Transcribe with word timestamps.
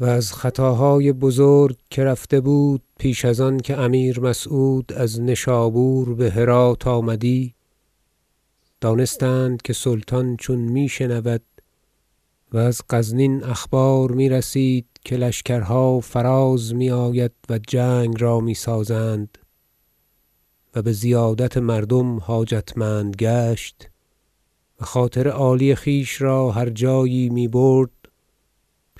و 0.00 0.04
از 0.04 0.32
خطاهای 0.32 1.12
بزرگ 1.12 1.76
که 1.90 2.04
رفته 2.04 2.40
بود 2.40 2.82
پیش 2.98 3.24
از 3.24 3.40
آن 3.40 3.58
که 3.58 3.78
امیر 3.78 4.20
مسعود 4.20 4.92
از 4.92 5.20
نشابور 5.20 6.14
به 6.14 6.30
هرات 6.30 6.86
آمدی 6.86 7.54
دانستند 8.80 9.62
که 9.62 9.72
سلطان 9.72 10.36
چون 10.36 10.58
می 10.58 10.88
شنود 10.88 11.42
و 12.52 12.58
از 12.58 12.82
غزنین 12.90 13.44
اخبار 13.44 14.12
می‌رسید 14.12 14.86
که 15.04 15.16
لشکرها 15.16 16.00
فراز 16.00 16.74
میآید 16.74 17.32
و 17.48 17.58
جنگ 17.58 18.22
را 18.22 18.40
می‌سازند 18.40 19.38
و 20.74 20.82
بزیادت 20.82 21.56
مردم 21.56 22.18
حاجتمند 22.18 23.16
گشت 23.16 23.90
و 24.80 24.84
خاطر 24.84 25.28
عالی 25.28 25.74
خویش 25.74 26.22
را 26.22 26.50
هر 26.50 26.68
جایی 26.68 27.28
می 27.28 27.48
برد 27.48 27.90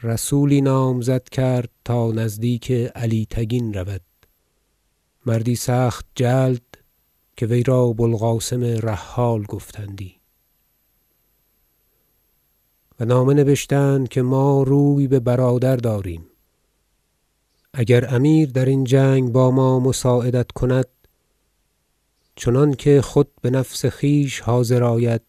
رسولی 0.03 0.61
نامزد 0.61 1.29
کرد 1.29 1.71
تا 1.85 2.13
نزدیک 2.13 2.71
علی 2.73 3.27
تگین 3.31 3.75
رود. 3.75 4.01
مردی 5.27 5.57
سخت 5.57 6.07
جلد 6.15 6.63
که 7.37 7.47
وی 7.47 7.63
را 7.63 7.93
بو 7.93 8.03
القاسم 8.03 8.65
رحال 8.65 9.43
گفتندی. 9.43 10.15
و 13.01 13.05
نامه 13.05 13.35
نبشتند 13.35 14.09
که 14.09 14.23
ما 14.23 14.63
روی 14.63 15.09
به 15.09 15.21
برادر 15.21 15.77
داریم. 15.77 16.27
اگر 17.75 18.15
امیر 18.15 18.51
درین 18.51 18.85
جنگ 18.85 19.33
با 19.33 19.51
ما 19.51 19.81
مساعدت 19.81 20.53
کند 20.53 20.87
چنانکه 22.37 23.03
خود 23.03 23.29
بنفس 23.43 23.87
خویش 23.87 24.41
حاضر 24.41 24.85
آید 24.85 25.23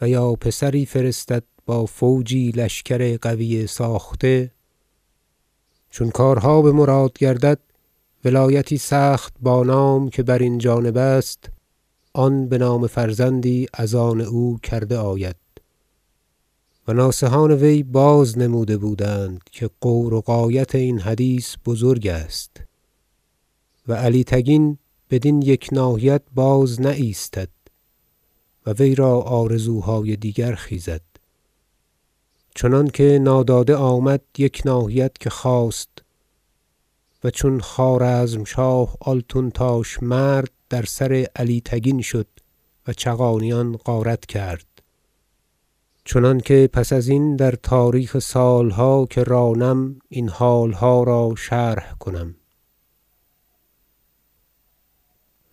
و 0.00 0.08
یا 0.08 0.32
پسری 0.32 0.86
فرستد 0.86 1.44
با 1.66 1.86
فوجی 1.86 2.50
لشکر 2.50 3.16
قوی 3.16 3.66
ساخته 3.66 4.50
چون 5.90 6.10
کارها 6.10 6.62
بمراد 6.62 7.18
گردد 7.18 7.58
ولایتی 8.24 8.78
سخت 8.78 9.34
با 9.40 9.64
نام 9.64 10.08
که 10.08 10.22
برین 10.22 10.58
جانب 10.58 10.96
است 10.96 11.50
آن 12.12 12.48
بنام 12.48 12.86
فرزندی 12.86 13.66
از 13.74 13.94
آن 13.94 14.20
او 14.20 14.58
کرده 14.62 14.96
آید. 14.96 15.36
و 16.88 16.92
ناصحان 16.92 17.52
وی 17.52 17.82
بازنموده 17.82 18.76
بودند 18.76 19.40
که 19.52 19.70
غور 19.80 20.14
و 20.14 20.20
غایت 20.20 20.74
این 20.74 20.98
حدیث 20.98 21.56
بزرگ 21.66 22.06
است. 22.06 22.60
و 23.88 23.92
علی 23.94 24.24
تگین 24.24 24.78
بدین 25.10 25.42
یک 25.42 25.68
ناحیت 25.72 26.22
بازنایستد 26.34 27.48
و 28.66 28.72
وی 28.72 28.94
را 28.94 29.20
آرزوهای 29.20 30.16
دیگر 30.16 30.54
خیزد. 30.54 31.00
چنانکه 32.56 33.18
ناداده 33.22 33.76
آمد 33.76 34.20
یک 34.38 34.62
ناحیت 34.64 35.18
که 35.18 35.30
خواست 35.30 35.88
و 37.24 37.30
چون 37.30 37.60
خوارزمشاه 37.60 38.96
آلتونتاش 39.00 40.02
مرد 40.02 40.50
در 40.70 40.82
سر 40.82 41.26
علی 41.36 41.62
تگین 41.64 42.00
شد 42.00 42.26
و 42.86 42.92
چغانیان 42.92 43.76
غارت 43.76 44.26
کرد. 44.26 44.66
چنانکه 46.04 46.70
پس 46.72 46.92
ازین 46.92 47.36
در 47.36 47.50
تاریخ 47.50 48.18
سالها 48.18 49.06
که 49.10 49.24
رانم 49.24 49.98
این 50.08 50.28
حالها 50.28 51.02
را 51.02 51.34
شرح 51.38 51.94
کنم. 51.98 52.34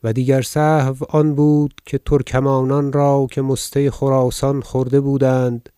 و 0.03 0.13
دیگر 0.13 0.41
سهو 0.41 0.95
آن 1.09 1.35
بود 1.35 1.73
که 1.85 1.97
ترکمانان 1.97 2.93
را 2.93 3.27
که 3.31 3.41
مسته 3.41 3.91
خراسان 3.91 4.61
خورده 4.61 5.01
بودند 5.01 5.69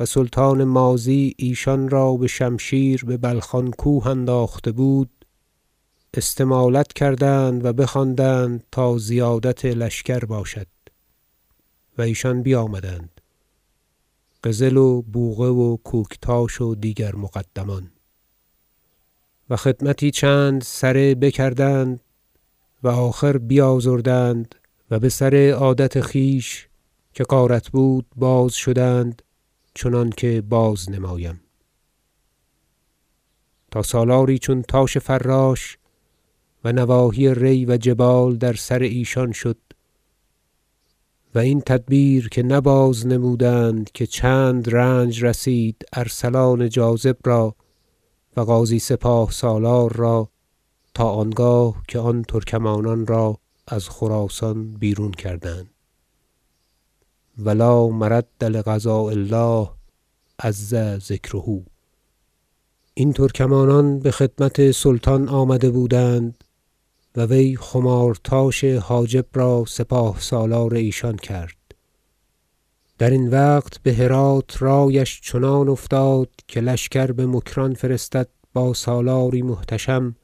و 0.00 0.04
سلطان 0.04 0.64
ماضی 0.64 1.34
ایشان 1.38 1.88
را 1.88 2.14
بشمشیر 2.14 3.04
به 3.04 3.16
بلخان 3.16 3.70
کوه 3.70 4.06
انداخته 4.06 4.72
بود 4.72 5.10
استمالت 6.14 6.92
کردند 6.92 7.64
و 7.64 7.72
بخواندند 7.72 8.64
تا 8.72 8.98
زیادت 8.98 9.64
لشکر 9.64 10.24
باشد 10.24 10.66
و 11.98 12.02
ایشان 12.02 12.42
بیامدند 12.42 13.20
قزل 14.44 14.76
و 14.76 15.02
بوقه 15.02 15.44
و 15.44 15.76
کوکتاش 15.76 16.60
و 16.60 16.74
دیگر 16.74 17.14
مقدمان. 17.14 17.90
و 19.50 19.56
خدمتی 19.56 20.10
چند 20.10 20.62
سره 20.62 21.14
بکردند 21.14 22.00
و 22.82 22.88
آخر 22.88 23.38
بیازردند 23.38 24.54
و 24.90 24.98
بسر 24.98 25.50
عادت 25.50 26.00
خویش 26.00 26.68
که 27.12 27.24
غارت 27.24 27.68
بود 27.68 28.06
باز 28.16 28.52
شدند 28.52 29.22
چنانکه 29.74 30.40
بازنمایم 30.40 31.40
تا 33.70 33.82
سالاری 33.82 34.38
چون 34.38 34.62
تاش 34.62 34.98
فراش 34.98 35.78
و 36.64 36.72
نواحی 36.72 37.34
ری 37.34 37.66
و 37.66 37.76
جبال 37.76 38.36
در 38.36 38.52
سر 38.52 38.78
ایشان 38.78 39.32
شد 39.32 39.56
و 41.34 41.38
این 41.38 41.60
تدبیر 41.60 42.28
که 42.28 42.42
نه 42.42 42.60
بازنمودند 42.60 43.90
که 43.92 44.06
چند 44.06 44.74
رنج 44.74 45.24
رسید 45.24 45.84
ارسلان 45.92 46.68
جاذب 46.68 47.16
را 47.24 47.56
و 48.36 48.44
غازی 48.44 48.78
سپاه 48.78 49.30
سالار 49.30 49.92
را 49.92 50.28
تا 50.94 51.10
آنگاه 51.10 51.82
که 51.88 51.98
آن 51.98 52.22
ترکمانان 52.22 53.06
را 53.06 53.38
از 53.68 53.88
خراسان 53.88 54.72
بیرون 54.72 55.10
کردند. 55.10 55.73
و 57.38 57.50
لا 57.50 57.88
مرد 57.88 58.44
لقضاء 58.44 59.04
الله 59.04 59.70
عز 60.38 60.74
ذکره. 60.98 61.62
این 62.94 63.12
ترکمانان 63.12 63.98
بخدمت 64.00 64.70
سلطان 64.70 65.28
آمده 65.28 65.70
بودند 65.70 66.44
و 67.16 67.26
وی 67.26 67.56
خمارتاش 67.56 68.64
حاجب 68.64 69.26
را 69.34 69.64
سپاه 69.68 70.20
سالار 70.20 70.74
ایشان 70.74 71.16
کرد. 71.16 71.56
درین 72.98 73.28
وقت 73.28 73.82
بهرات 73.82 74.62
رایش 74.62 75.20
چنان 75.20 75.68
افتاد 75.68 76.28
که 76.48 76.60
لشکر 76.60 77.12
بمکران 77.12 77.74
فرستد 77.74 78.28
با 78.52 78.74
سالاری 78.74 79.42
محتشم. 79.42 80.16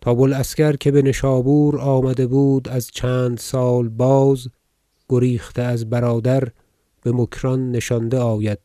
تا 0.00 0.14
بو 0.14 0.22
العسکر 0.22 0.76
که 0.76 0.90
بنشابور 0.90 1.80
آمده 1.80 2.26
بود 2.26 2.68
از 2.68 2.86
چند 2.86 3.38
سال 3.38 3.88
باز 3.88 4.48
گریخته 5.10 5.62
از 5.62 5.90
برادر 5.90 6.48
بمکران 7.04 7.70
نشانده 7.70 8.18
آید 8.18 8.58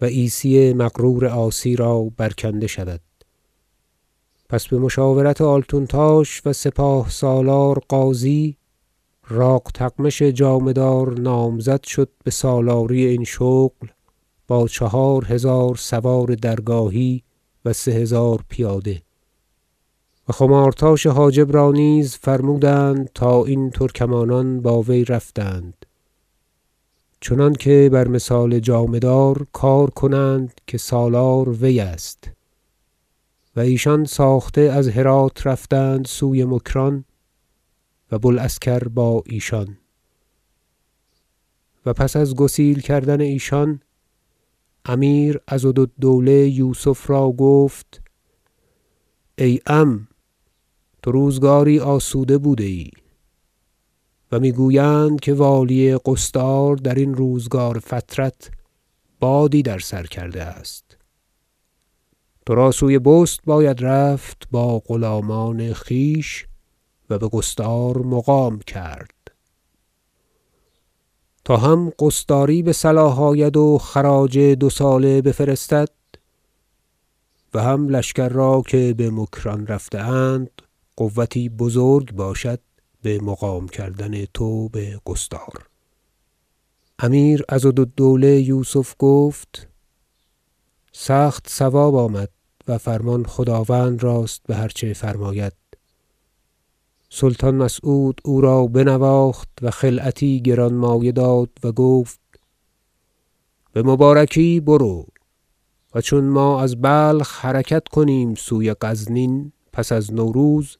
و 0.00 0.04
عیسی 0.04 0.72
مغرور 0.72 1.26
عاصی 1.26 1.76
را 1.76 2.02
برکنده 2.16 2.66
شود. 2.66 3.00
پس 4.48 4.68
بمشاورت 4.68 5.40
آلتونتاش 5.40 6.42
و 6.46 6.52
سپاه 6.52 7.10
سالار 7.10 7.82
غازی 7.88 8.56
راق 9.28 9.70
تغمش 9.74 10.22
جامه 10.22 10.72
دار 10.72 11.20
نامزد 11.20 11.84
شد 11.84 12.10
بسالاری 12.26 13.06
این 13.06 13.24
شغل 13.24 13.88
با 14.46 14.68
چهار 14.68 15.24
هزار 15.24 15.76
سوار 15.76 16.34
درگاهی 16.34 17.22
و 17.64 17.72
سه 17.72 17.92
هزار 17.92 18.44
پیاده. 18.48 19.05
و 20.28 20.32
خمارتاش 20.32 21.06
حاجب 21.06 21.52
را 21.52 21.72
نیز 21.72 22.16
فرمودند 22.16 23.10
تا 23.14 23.44
این 23.44 23.70
ترکمانان 23.70 24.60
با 24.60 24.82
وی 24.82 25.04
رفتند. 25.04 25.86
چنانکه 27.20 27.90
بر 27.92 28.08
مثال 28.08 28.58
جامه 28.58 28.98
دار 28.98 29.46
کار 29.52 29.90
کنند 29.90 30.60
که 30.66 30.78
سالار 30.78 31.48
وی 31.48 31.80
است. 31.80 32.30
و 33.56 33.60
ایشان 33.60 34.04
ساخته 34.04 34.60
از 34.60 34.88
هرات 34.88 35.46
رفتند 35.46 36.06
سوی 36.06 36.44
مکران 36.44 37.04
و 38.12 38.18
بو 38.18 38.28
العسکر 38.28 38.88
با 38.88 39.22
ایشان. 39.26 39.78
و 41.86 41.92
پس 41.92 42.16
از 42.16 42.34
گسیل 42.34 42.80
کردن 42.80 43.20
ایشان 43.20 43.80
امیر 44.84 45.40
عضد 45.48 45.78
الدوله 45.78 46.48
یوسف 46.48 47.10
را 47.10 47.30
گفت 47.30 48.02
ای 49.38 49.60
عم 49.66 50.08
تو 51.06 51.12
روزگاری 51.12 51.80
آسوده 51.80 52.38
بوده 52.38 52.64
ای 52.64 52.90
و 54.32 54.40
می‌گویند 54.40 55.20
که 55.20 55.34
والی 55.34 55.96
قصدار 55.96 56.76
درین 56.76 57.14
روزگار 57.14 57.78
فترت 57.78 58.50
بادی 59.20 59.62
در 59.62 59.78
سر 59.78 60.06
کرده 60.06 60.42
است. 60.42 60.96
ترا 62.46 62.70
سوی 62.70 62.98
بست 62.98 63.40
باید 63.44 63.84
رفت 63.84 64.48
با 64.50 64.78
غلامان 64.78 65.72
خویش 65.72 66.46
و 67.10 67.18
بقصدار 67.18 67.98
مقام 67.98 68.58
کرد. 68.58 69.30
تا 71.44 71.56
هم 71.56 71.92
قصداری 71.98 72.62
بصلاح 72.62 73.20
آید 73.20 73.56
و 73.56 73.78
خراج 73.78 74.38
دو 74.38 74.70
ساله 74.70 75.22
بفرستد 75.22 75.90
و 77.54 77.62
هم 77.62 77.88
لشکر 77.88 78.28
را 78.28 78.62
که 78.66 78.94
بمکران 78.98 79.66
رفته 79.66 79.98
اند 79.98 80.62
قوتی 80.96 81.48
بزرگ 81.48 82.12
باشد 82.12 82.60
بمقام 83.02 83.68
کردن 83.68 84.24
تو 84.24 84.68
بقصدار 84.68 85.68
امیر 86.98 87.44
عضد 87.48 87.80
الدوله 87.80 88.40
یوسف 88.40 88.94
گفت 88.98 89.68
سخت 90.92 91.48
صواب 91.48 91.94
آمد 91.94 92.30
و 92.68 92.78
فرمان 92.78 93.24
خداوند 93.24 94.02
راست 94.02 94.42
بهر 94.46 94.68
چه 94.68 94.92
فرماید. 94.92 95.52
سلطان 97.10 97.54
مسعود 97.54 98.20
او 98.24 98.40
را 98.40 98.66
بنواخت 98.66 99.48
و 99.62 99.70
خلعتی 99.70 100.42
گرانمایه 100.42 101.12
داد 101.12 101.50
و 101.64 101.72
گفت 101.72 102.20
بمبارکی 103.74 104.60
برو 104.60 105.06
و 105.94 106.00
چون 106.00 106.24
ما 106.24 106.62
از 106.62 106.80
بلخ 106.82 107.44
حرکت 107.44 107.88
کنیم 107.88 108.34
سوی 108.34 108.74
غزنین 108.80 109.52
پس 109.72 109.92
از 109.92 110.14
نوروز 110.14 110.78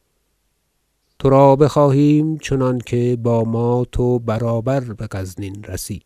ترا 1.19 1.57
بخواهیم 1.57 2.39
چنانکه 2.39 3.19
با 3.23 3.45
ما 3.45 3.87
تو 3.93 4.19
برابر 4.19 4.81
بغزنین 4.81 5.65
رسی. 5.65 6.03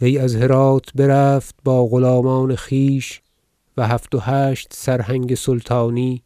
وی 0.00 0.18
از 0.18 0.36
هرات 0.36 0.92
برفت 0.94 1.54
با 1.64 1.86
غلامان 1.86 2.56
خویش 2.56 3.22
و 3.76 3.88
هفت 3.88 4.14
و 4.14 4.18
هشت 4.18 4.68
سرهنگ 4.72 5.34
سلطانی 5.34 6.22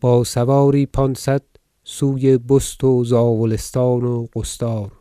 با 0.00 0.24
سواری 0.24 0.86
پانصد 0.86 1.42
سوی 1.84 2.38
بست 2.38 2.84
و 2.84 3.04
زاولستان 3.04 4.04
و 4.04 4.26
قصدار 4.36 4.92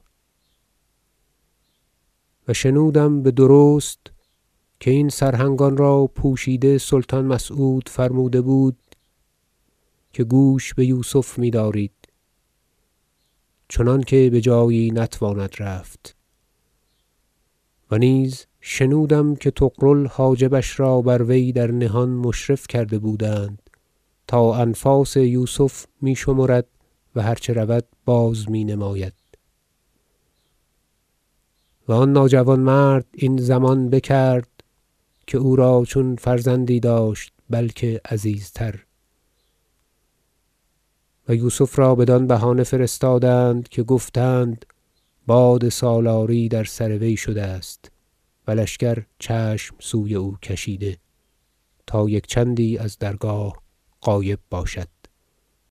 و 2.48 2.54
شنودم 2.54 3.24
بدرست 3.24 4.00
که 4.80 4.92
این 4.92 5.10
سرهنگان 5.10 5.78
را 5.78 6.08
پوشیده 6.16 6.78
سلطان 6.78 7.26
مسعود 7.26 7.90
فرموده 7.90 8.42
بود 8.42 8.78
که 10.14 10.24
گوش 10.24 10.74
بیوسف 10.74 11.40
میدارید. 11.40 11.92
چنانکه 13.70 14.30
بجایی 14.34 14.92
نتواند 14.92 15.56
رفت. 15.60 16.16
و 17.92 17.98
نیز 17.98 18.46
شنودم 18.62 19.36
که 19.36 19.52
طغرل 19.52 20.08
حاجبش 20.08 20.80
را 20.80 21.02
بر 21.02 21.24
وی 21.24 21.52
در 21.52 21.72
نهان 21.72 22.10
مشرف 22.10 22.68
کرده 22.68 23.00
بودند 23.00 23.70
تا 24.28 24.56
انفاس 24.56 25.18
یوسف 25.18 25.86
می 26.02 26.16
شمرد 26.16 26.68
و 27.16 27.22
هر 27.22 27.36
چه 27.36 27.54
رود 27.54 27.86
باز 28.06 28.50
می 28.50 28.64
نماید 28.64 29.14
و 31.88 31.94
آن 31.94 32.12
ناجوانمرد 32.14 33.06
این 33.14 33.38
ضمان 33.38 33.90
بکرد 33.90 34.50
که 35.28 35.38
او 35.38 35.56
را 35.56 35.86
چون 35.88 36.16
فرزندی 36.16 36.80
داشت 36.80 37.34
بلکه 37.50 38.02
عزیزتر. 38.06 38.84
و 41.30 41.36
یوسف 41.36 41.80
را 41.80 41.96
بدان 41.96 42.28
بهانه 42.28 42.64
فرستادند 42.64 43.70
که 43.70 43.84
گفتند 43.84 44.66
باد 45.28 45.70
سالاری 45.70 46.50
در 46.50 46.64
سر 46.64 46.98
وی 46.98 47.18
شده 47.18 47.44
است 47.44 47.92
و 48.48 48.52
لشکر 48.52 49.04
چشم 49.20 49.76
سوی 49.80 50.16
او 50.16 50.38
کشیده 50.42 50.98
تا 51.88 52.10
یک 52.10 52.28
چندی 52.28 52.78
از 52.78 52.98
درگاه 52.98 53.64
غایب 54.02 54.40
باشد. 54.50 54.88